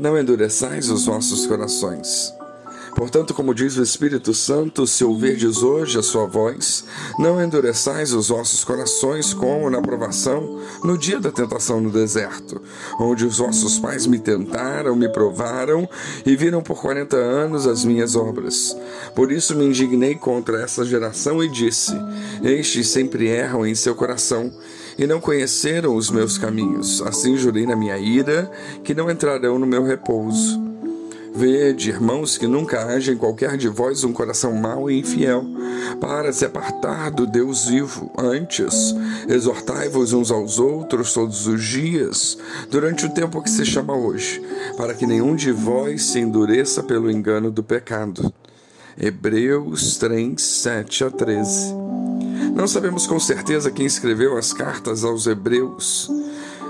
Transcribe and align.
não 0.00 0.18
endureçais 0.18 0.88
os 0.88 1.04
vossos 1.04 1.46
corações. 1.46 2.32
Portanto, 2.96 3.34
como 3.34 3.54
diz 3.54 3.76
o 3.76 3.82
Espírito 3.82 4.34
Santo, 4.34 4.86
se 4.86 5.04
ouvirdes 5.04 5.62
hoje 5.62 5.98
a 5.98 6.02
sua 6.02 6.26
voz, 6.26 6.84
não 7.18 7.40
endureçais 7.40 8.12
os 8.12 8.28
vossos 8.28 8.64
corações 8.64 9.32
como 9.32 9.70
na 9.70 9.80
provação 9.80 10.60
no 10.82 10.98
dia 10.98 11.20
da 11.20 11.30
tentação 11.30 11.80
no 11.80 11.90
deserto, 11.90 12.60
onde 12.98 13.24
os 13.24 13.38
vossos 13.38 13.78
pais 13.78 14.06
me 14.06 14.18
tentaram, 14.18 14.96
me 14.96 15.08
provaram 15.08 15.88
e 16.26 16.34
viram 16.34 16.62
por 16.62 16.80
quarenta 16.80 17.16
anos 17.16 17.66
as 17.66 17.84
minhas 17.84 18.16
obras. 18.16 18.76
Por 19.14 19.30
isso 19.30 19.54
me 19.54 19.66
indignei 19.66 20.16
contra 20.16 20.62
essa 20.62 20.84
geração 20.84 21.44
e 21.44 21.48
disse: 21.48 21.92
Estes 22.42 22.88
sempre 22.88 23.28
erram 23.28 23.64
em 23.64 23.74
seu 23.74 23.94
coração 23.94 24.50
e 25.00 25.06
não 25.06 25.18
conheceram 25.18 25.96
os 25.96 26.10
meus 26.10 26.36
caminhos. 26.36 27.00
Assim 27.00 27.34
jurei 27.34 27.64
na 27.64 27.74
minha 27.74 27.96
ira 27.96 28.50
que 28.84 28.94
não 28.94 29.10
entrarão 29.10 29.58
no 29.58 29.66
meu 29.66 29.82
repouso. 29.82 30.60
Vede, 31.32 31.88
irmãos, 31.88 32.36
que 32.36 32.46
nunca 32.46 32.84
haja 32.84 33.10
em 33.10 33.16
qualquer 33.16 33.56
de 33.56 33.66
vós 33.66 34.04
um 34.04 34.12
coração 34.12 34.52
mau 34.52 34.90
e 34.90 34.98
infiel, 34.98 35.42
para 36.00 36.32
se 36.34 36.44
apartar 36.44 37.10
do 37.10 37.26
Deus 37.26 37.66
vivo. 37.66 38.12
Antes, 38.18 38.94
exortai-vos 39.26 40.12
uns 40.12 40.30
aos 40.30 40.58
outros 40.58 41.14
todos 41.14 41.46
os 41.46 41.64
dias, 41.64 42.36
durante 42.70 43.06
o 43.06 43.10
tempo 43.10 43.40
que 43.42 43.48
se 43.48 43.64
chama 43.64 43.96
hoje, 43.96 44.42
para 44.76 44.92
que 44.92 45.06
nenhum 45.06 45.34
de 45.34 45.50
vós 45.50 46.02
se 46.02 46.18
endureça 46.18 46.82
pelo 46.82 47.10
engano 47.10 47.50
do 47.50 47.62
pecado. 47.62 48.30
Hebreus 48.98 49.96
3, 49.96 50.42
7 50.42 51.04
a 51.04 51.10
13. 51.10 51.79
Não 52.54 52.66
sabemos 52.66 53.06
com 53.06 53.18
certeza 53.18 53.70
quem 53.70 53.86
escreveu 53.86 54.36
as 54.36 54.52
cartas 54.52 55.04
aos 55.04 55.26
Hebreus 55.26 56.10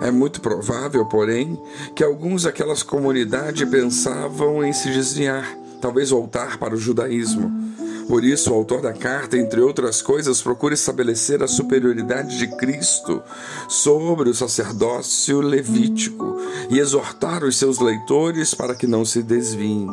é 0.00 0.10
muito 0.10 0.40
provável, 0.40 1.04
porém, 1.06 1.60
que 1.94 2.04
alguns 2.04 2.44
daquelas 2.44 2.82
comunidades 2.82 3.68
pensavam 3.68 4.64
em 4.64 4.72
se 4.72 4.90
desviar, 4.90 5.56
talvez 5.80 6.10
voltar 6.10 6.58
para 6.58 6.74
o 6.74 6.78
judaísmo. 6.78 7.68
Por 8.06 8.24
isso, 8.24 8.50
o 8.50 8.54
autor 8.54 8.80
da 8.80 8.92
carta, 8.92 9.36
entre 9.36 9.60
outras 9.60 10.00
coisas, 10.00 10.40
procura 10.40 10.72
estabelecer 10.72 11.42
a 11.42 11.48
superioridade 11.48 12.38
de 12.38 12.46
Cristo 12.56 13.20
sobre 13.68 14.30
o 14.30 14.34
sacerdócio 14.34 15.40
levítico 15.42 16.40
e 16.70 16.78
exortar 16.78 17.44
os 17.44 17.56
seus 17.56 17.78
leitores 17.78 18.54
para 18.54 18.74
que 18.74 18.86
não 18.86 19.04
se 19.04 19.22
desviem. 19.22 19.86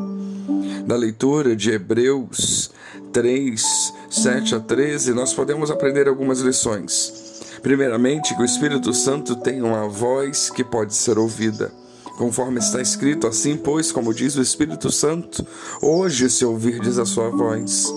Da 0.85 0.95
leitura 0.95 1.55
de 1.55 1.71
Hebreus 1.71 2.71
3, 3.11 3.93
7 4.15 4.55
a 4.55 4.59
13, 4.61 5.13
nós 5.13 5.33
podemos 5.33 5.69
aprender 5.69 6.07
algumas 6.07 6.39
lições. 6.39 7.13
Primeiramente, 7.61 8.33
que 8.33 8.41
o 8.41 8.45
Espírito 8.45 8.93
Santo 8.93 9.35
tem 9.35 9.61
uma 9.61 9.89
voz 9.89 10.49
que 10.49 10.63
pode 10.63 10.95
ser 10.95 11.17
ouvida. 11.17 11.71
Conforme 12.17 12.59
está 12.59 12.81
escrito, 12.81 13.27
assim, 13.27 13.57
pois, 13.57 13.91
como 13.91 14.13
diz 14.13 14.37
o 14.37 14.41
Espírito 14.41 14.89
Santo, 14.89 15.45
hoje 15.81 16.29
se 16.29 16.45
ouvirdes 16.45 16.97
a 16.97 17.05
sua 17.05 17.29
voz. 17.29 17.93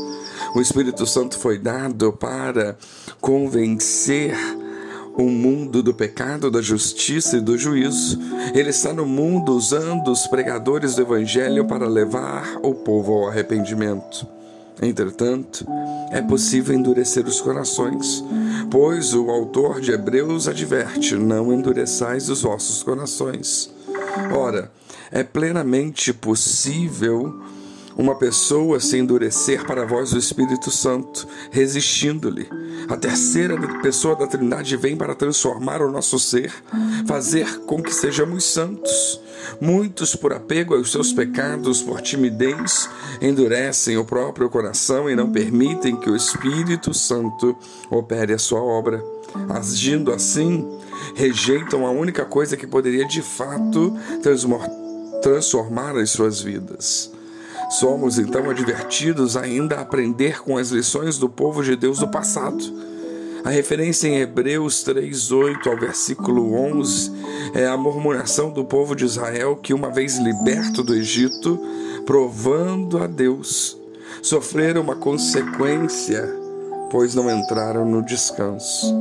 O 0.56 0.60
Espírito 0.60 1.06
Santo 1.06 1.38
foi 1.38 1.56
dado 1.56 2.12
para 2.12 2.76
convencer 3.20 4.34
o 5.16 5.28
mundo 5.28 5.84
do 5.84 5.94
pecado, 5.94 6.50
da 6.50 6.60
justiça 6.60 7.36
e 7.36 7.40
do 7.40 7.56
juízo. 7.56 8.18
Ele 8.54 8.70
está 8.70 8.92
no 8.92 9.06
mundo 9.06 9.52
usando 9.52 10.10
os 10.10 10.26
pregadores 10.26 10.96
do 10.96 11.02
Evangelho 11.02 11.64
para 11.64 11.86
levar 11.86 12.58
o 12.60 12.74
povo 12.74 13.12
ao 13.12 13.28
arrependimento. 13.28 14.37
Entretanto, 14.80 15.66
é 16.10 16.22
possível 16.22 16.74
endurecer 16.74 17.26
os 17.26 17.40
corações, 17.40 18.22
pois 18.70 19.12
o 19.14 19.30
autor 19.30 19.80
de 19.80 19.90
Hebreus 19.90 20.46
adverte: 20.46 21.14
não 21.16 21.52
endureçais 21.52 22.28
os 22.28 22.42
vossos 22.42 22.82
corações. 22.82 23.70
Ora, 24.32 24.70
é 25.10 25.22
plenamente 25.22 26.12
possível 26.12 27.42
uma 27.98 28.14
pessoa 28.14 28.78
se 28.78 28.96
endurecer 28.96 29.66
para 29.66 29.82
a 29.82 29.86
voz 29.86 30.12
do 30.12 30.18
Espírito 30.18 30.70
Santo, 30.70 31.26
resistindo-lhe. 31.50 32.48
A 32.88 32.96
terceira 32.96 33.58
pessoa 33.82 34.14
da 34.14 34.28
Trindade 34.28 34.76
vem 34.76 34.96
para 34.96 35.16
transformar 35.16 35.82
o 35.82 35.90
nosso 35.90 36.16
ser, 36.16 36.52
fazer 37.08 37.60
com 37.66 37.82
que 37.82 37.92
sejamos 37.92 38.44
santos. 38.44 39.20
Muitos, 39.60 40.14
por 40.14 40.32
apego 40.32 40.76
aos 40.76 40.92
seus 40.92 41.12
pecados, 41.12 41.82
por 41.82 42.00
timidez, 42.00 42.88
endurecem 43.20 43.96
o 43.96 44.04
próprio 44.04 44.48
coração 44.48 45.10
e 45.10 45.16
não 45.16 45.32
permitem 45.32 45.96
que 45.96 46.08
o 46.08 46.14
Espírito 46.14 46.94
Santo 46.94 47.56
opere 47.90 48.32
a 48.32 48.38
sua 48.38 48.62
obra. 48.62 49.02
Agindo 49.48 50.12
assim, 50.12 50.66
rejeitam 51.16 51.84
a 51.84 51.90
única 51.90 52.24
coisa 52.24 52.56
que 52.56 52.66
poderia 52.66 53.06
de 53.06 53.22
fato 53.22 53.96
transformar 55.20 55.96
as 55.96 56.10
suas 56.10 56.40
vidas. 56.40 57.17
Somos 57.68 58.18
então 58.18 58.48
advertidos 58.48 59.36
ainda 59.36 59.76
a 59.76 59.80
aprender 59.82 60.42
com 60.42 60.56
as 60.56 60.70
lições 60.70 61.18
do 61.18 61.28
povo 61.28 61.62
de 61.62 61.76
Deus 61.76 61.98
do 61.98 62.08
passado. 62.08 62.64
A 63.44 63.50
referência 63.50 64.08
em 64.08 64.16
Hebreus 64.16 64.82
3:8 64.82 65.68
ao 65.68 65.76
versículo 65.76 66.54
11 66.54 67.12
é 67.54 67.66
a 67.66 67.76
murmuração 67.76 68.50
do 68.50 68.64
povo 68.64 68.96
de 68.96 69.04
Israel 69.04 69.54
que 69.56 69.74
uma 69.74 69.90
vez 69.90 70.16
liberto 70.16 70.82
do 70.82 70.94
Egito, 70.94 71.60
provando 72.06 72.98
a 72.98 73.06
Deus, 73.06 73.76
sofreram 74.22 74.80
uma 74.80 74.96
consequência, 74.96 76.26
pois 76.90 77.14
não 77.14 77.30
entraram 77.30 77.84
no 77.84 78.02
descanso. 78.02 78.94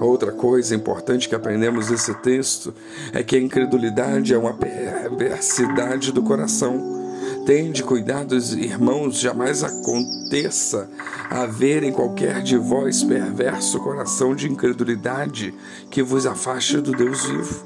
Outra 0.00 0.32
coisa 0.32 0.74
importante 0.74 1.28
que 1.28 1.34
aprendemos 1.36 1.86
desse 1.86 2.14
texto 2.16 2.74
é 3.12 3.22
que 3.22 3.36
a 3.36 3.40
incredulidade 3.40 4.34
é 4.34 4.38
uma 4.38 4.54
perversidade 4.54 6.12
do 6.12 6.22
coração 6.22 6.97
Tende 7.48 7.82
cuidados, 7.82 8.52
irmãos, 8.52 9.18
jamais 9.18 9.64
aconteça 9.64 10.86
haver 11.30 11.82
em 11.82 11.90
qualquer 11.90 12.42
de 12.42 12.58
vós 12.58 13.02
perverso 13.02 13.80
coração 13.80 14.34
de 14.34 14.52
incredulidade 14.52 15.54
que 15.90 16.02
vos 16.02 16.26
afaste 16.26 16.76
do 16.76 16.92
Deus 16.92 17.24
vivo. 17.24 17.64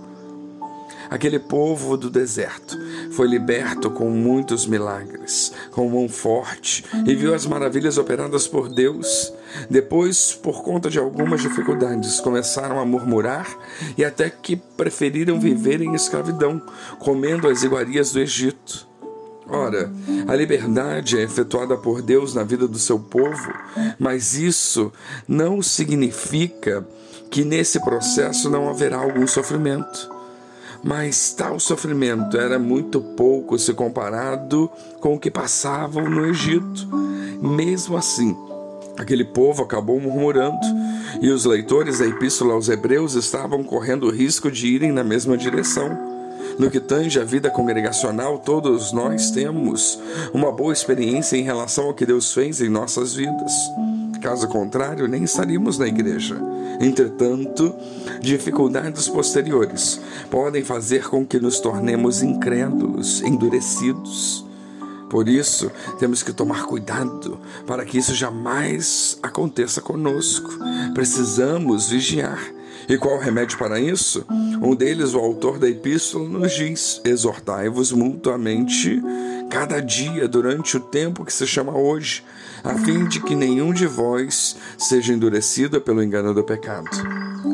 Aquele 1.10 1.41
povo 1.41 1.97
do 1.97 2.09
deserto 2.09 2.78
foi 3.10 3.26
liberto 3.26 3.91
com 3.91 4.09
muitos 4.09 4.69
milagres, 4.69 5.53
com 5.72 5.91
mão 5.91 6.09
forte, 6.09 6.84
e 7.04 7.16
viu 7.16 7.34
as 7.34 7.44
maravilhas 7.44 7.99
operadas 7.99 8.47
por 8.47 8.69
Deus. 8.69 9.32
Depois, 9.69 10.32
por 10.32 10.62
conta 10.62 10.88
de 10.88 11.00
algumas 11.00 11.41
dificuldades, 11.41 12.20
começaram 12.20 12.78
a 12.78 12.87
murmurar 12.87 13.49
e 13.99 14.04
até 14.04 14.31
que 14.31 14.54
preferiram 14.54 15.41
viver 15.41 15.82
em 15.82 15.93
escravidão, 15.93 16.62
comendo 17.00 17.49
as 17.49 17.64
iguarias 17.64 18.12
do 18.12 18.20
Egito. 18.20 18.92
Ora, 19.55 19.93
a 20.27 20.35
liberdade 20.35 21.19
é 21.19 21.23
efetuada 21.23 21.77
por 21.77 22.01
Deus 22.01 22.35
na 22.35 22.43
vida 22.43 22.67
do 22.67 22.79
seu 22.79 22.99
povo, 22.99 23.53
mas 23.99 24.33
isso 24.33 24.91
não 25.29 25.61
significa 25.61 26.87
que 27.31 27.45
nesse 27.45 27.79
processo 27.85 28.49
não 28.49 28.71
haverá 28.71 28.97
algum 28.97 29.27
sofrimento. 29.27 30.11
Mas 30.83 31.35
tal 31.35 31.61
sofrimento 31.61 32.39
era 32.39 32.59
muito 32.59 32.99
pouco 33.01 33.59
se 33.59 33.75
comparado 33.75 34.71
com 35.01 35.17
o 35.17 35.19
que 35.19 35.31
passavam 35.31 36.09
no 36.09 36.25
Egito. 36.25 36.89
Mesmo 37.43 37.95
assim, 37.95 38.35
aquele 38.97 39.25
povo 39.25 39.62
acabou 39.62 40.01
murmurando, 40.01 40.57
e 41.21 41.29
os 41.29 41.45
leitores 41.45 41.99
da 41.99 42.07
Epístola 42.07 42.55
aos 42.55 42.71
Hebreus 42.71 43.15
estavam 43.15 43.62
correndo 43.62 44.07
o 44.07 44.11
risco 44.11 44.51
de 44.51 44.67
irem 44.67 44.93
na 44.93 45.05
mesma 45.05 45.37
direção. 45.37 46.22
No 46.59 46.71
que 46.71 46.81
tange 46.81 47.19
a 47.19 47.25
vida 47.25 47.51
congregacional, 47.51 48.39
todos 48.39 48.93
nós 48.93 49.31
temos 49.31 49.99
uma 50.33 50.53
boa 50.53 50.73
experiência 50.73 51.37
em 51.37 51.43
relação 51.43 51.87
ao 51.87 51.95
que 51.95 52.07
Deus 52.07 52.33
fez 52.33 52.61
em 52.61 52.69
nossas 52.69 53.15
vidas. 53.15 53.53
Caso 54.21 54.47
contrário, 54.47 55.09
nem 55.09 55.25
estaríamos 55.25 55.79
na 55.79 55.89
igreja. 55.89 56.37
Entretanto, 56.81 57.75
dificuldades 58.21 59.09
posteriores 59.09 60.01
podem 60.31 60.62
fazer 60.62 61.09
com 61.09 61.27
que 61.27 61.41
nos 61.41 61.59
tornemos 61.59 62.23
incrédulos, 62.23 63.21
endurecidos. 63.23 64.44
Por 65.11 65.29
isso, 65.29 65.71
temos 65.99 66.23
que 66.23 66.32
tomar 66.32 66.65
cuidado 66.65 67.38
para 67.67 67.85
que 67.85 67.99
isso 67.99 68.15
jamais 68.15 69.19
aconteça 69.23 69.81
conosco. 69.81 70.50
Precisamos 70.94 71.88
vigiar 71.88 72.38
e 72.88 72.96
qual 72.96 73.17
o 73.17 73.20
remédio 73.20 73.58
para 73.58 73.81
isso? 73.81 74.25
Um 74.62 74.75
deles, 74.75 75.14
o 75.14 75.19
autor 75.19 75.58
da 75.58 75.69
epístola, 75.69 76.29
nos 76.29 76.52
diz: 76.52 77.00
exortai-vos 77.05 77.93
mutuamente 77.93 79.00
cada 79.50 79.81
dia 79.81 80.26
durante 80.26 80.79
o 80.79 80.81
tempo 80.81 81.25
que 81.26 81.32
se 81.32 81.46
chama 81.46 81.76
hoje, 81.76 82.25
a 82.64 82.75
fim 82.75 83.05
de 83.06 83.20
que 83.20 83.34
nenhum 83.34 83.73
de 83.73 83.87
vós 83.87 84.56
seja 84.79 85.12
endurecido 85.12 85.81
pelo 85.81 86.02
engano 86.02 86.32
do 86.32 86.43
pecado. 86.43 86.88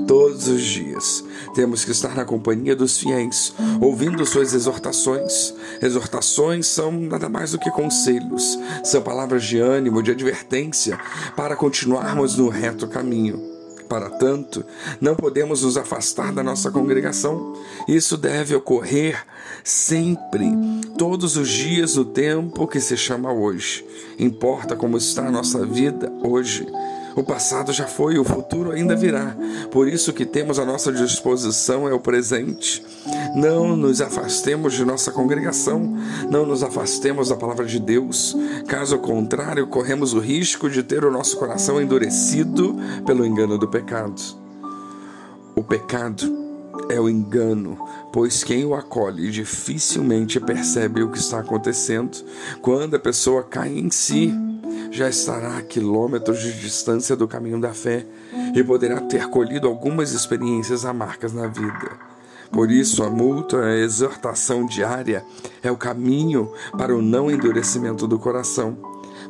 Todos 0.06 0.46
os 0.46 0.62
dias 0.62 1.24
temos 1.54 1.84
que 1.84 1.90
estar 1.90 2.14
na 2.14 2.24
companhia 2.24 2.76
dos 2.76 2.98
fiéis, 2.98 3.52
ouvindo 3.80 4.24
suas 4.24 4.54
exortações. 4.54 5.52
Exortações 5.82 6.66
são 6.66 6.92
nada 6.92 7.28
mais 7.28 7.52
do 7.52 7.58
que 7.58 7.70
conselhos, 7.70 8.58
são 8.84 9.02
palavras 9.02 9.42
de 9.44 9.58
ânimo, 9.58 10.02
de 10.02 10.12
advertência, 10.12 10.98
para 11.36 11.56
continuarmos 11.56 12.36
no 12.36 12.48
reto 12.48 12.86
caminho. 12.86 13.47
Para 13.88 14.10
tanto, 14.10 14.64
não 15.00 15.14
podemos 15.14 15.62
nos 15.62 15.76
afastar 15.76 16.32
da 16.32 16.42
nossa 16.42 16.70
congregação. 16.70 17.54
Isso 17.88 18.16
deve 18.16 18.54
ocorrer 18.54 19.24
sempre, 19.64 20.46
todos 20.98 21.36
os 21.36 21.48
dias 21.48 21.94
do 21.94 22.04
tempo 22.04 22.66
que 22.66 22.80
se 22.80 22.96
chama 22.96 23.32
hoje. 23.32 23.84
Importa 24.18 24.76
como 24.76 24.98
está 24.98 25.26
a 25.26 25.30
nossa 25.30 25.64
vida 25.64 26.12
hoje. 26.22 26.66
O 27.18 27.24
passado 27.24 27.72
já 27.72 27.84
foi, 27.84 28.16
o 28.16 28.22
futuro 28.22 28.70
ainda 28.70 28.94
virá. 28.94 29.34
Por 29.72 29.88
isso 29.88 30.12
que 30.12 30.24
temos 30.24 30.56
à 30.56 30.64
nossa 30.64 30.92
disposição 30.92 31.88
é 31.88 31.92
o 31.92 31.98
presente. 31.98 32.80
Não 33.34 33.76
nos 33.76 34.00
afastemos 34.00 34.74
de 34.74 34.84
nossa 34.84 35.10
congregação, 35.10 35.96
não 36.30 36.46
nos 36.46 36.62
afastemos 36.62 37.30
da 37.30 37.34
palavra 37.34 37.66
de 37.66 37.80
Deus. 37.80 38.36
Caso 38.68 38.96
contrário, 38.98 39.66
corremos 39.66 40.14
o 40.14 40.20
risco 40.20 40.70
de 40.70 40.80
ter 40.84 41.04
o 41.04 41.10
nosso 41.10 41.36
coração 41.38 41.82
endurecido 41.82 42.76
pelo 43.04 43.26
engano 43.26 43.58
do 43.58 43.66
pecado. 43.66 44.22
O 45.56 45.64
pecado 45.64 46.32
é 46.88 47.00
o 47.00 47.08
engano, 47.08 47.76
pois 48.12 48.44
quem 48.44 48.64
o 48.64 48.76
acolhe 48.76 49.28
dificilmente 49.32 50.38
percebe 50.38 51.02
o 51.02 51.10
que 51.10 51.18
está 51.18 51.40
acontecendo. 51.40 52.16
Quando 52.62 52.94
a 52.94 53.00
pessoa 53.00 53.42
cai 53.42 53.76
em 53.76 53.90
si, 53.90 54.32
já 54.90 55.08
estará 55.08 55.58
a 55.58 55.62
quilômetros 55.62 56.40
de 56.40 56.52
distância 56.60 57.14
do 57.16 57.28
caminho 57.28 57.60
da 57.60 57.72
fé 57.72 58.06
e 58.54 58.62
poderá 58.62 59.00
ter 59.00 59.28
colhido 59.28 59.66
algumas 59.66 60.12
experiências 60.12 60.84
amargas 60.84 61.32
na 61.32 61.46
vida. 61.46 62.08
Por 62.50 62.70
isso, 62.70 63.02
a 63.02 63.10
multa, 63.10 63.60
a 63.60 63.76
exortação 63.76 64.64
diária, 64.64 65.24
é 65.62 65.70
o 65.70 65.76
caminho 65.76 66.50
para 66.76 66.96
o 66.96 67.02
não 67.02 67.30
endurecimento 67.30 68.06
do 68.06 68.18
coração. 68.18 68.76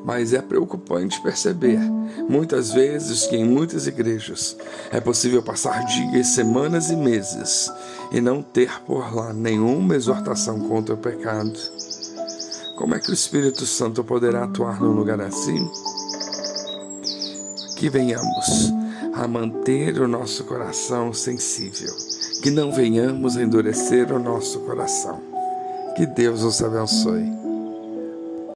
Mas 0.05 0.32
é 0.32 0.40
preocupante 0.40 1.20
perceber, 1.20 1.81
muitas 2.28 2.70
vezes, 2.70 3.26
que 3.26 3.37
em 3.37 3.44
muitas 3.44 3.88
igrejas 3.88 4.56
é 4.93 5.00
possível 5.00 5.43
passar 5.43 5.84
dias, 5.84 6.28
semanas 6.28 6.90
e 6.90 6.96
meses 6.96 7.69
e 8.12 8.20
não 8.20 8.40
ter 8.40 8.70
por 8.82 9.12
lá 9.14 9.32
nenhuma 9.32 9.96
exortação 9.96 10.61
contra 10.61 10.94
o 10.94 10.99
pecado. 10.99 11.58
Como 12.78 12.94
é 12.94 13.00
que 13.00 13.10
o 13.10 13.14
Espírito 13.14 13.66
Santo 13.66 14.04
poderá 14.04 14.44
atuar 14.44 14.80
num 14.80 14.92
lugar 14.92 15.20
assim? 15.20 15.69
Que 17.76 17.90
venhamos 17.90 18.72
a 19.14 19.26
manter 19.26 20.00
o 20.00 20.06
nosso 20.06 20.44
coração 20.44 21.12
sensível, 21.12 21.92
que 22.40 22.52
não 22.52 22.70
venhamos 22.70 23.36
a 23.36 23.42
endurecer 23.42 24.12
o 24.12 24.20
nosso 24.20 24.60
coração. 24.60 25.20
Que 25.96 26.06
Deus 26.06 26.44
os 26.44 26.62
abençoe. 26.62 27.47